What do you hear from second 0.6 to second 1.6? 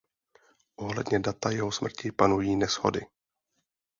Ohledně data